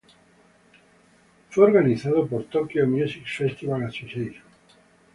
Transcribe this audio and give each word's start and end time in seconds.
Fue 1.51 1.63
organizado 1.65 2.25
por 2.25 2.45
"Tokyo 2.45 2.87
Music 2.87 3.23
Festival 3.37 3.83
Association". 3.83 4.43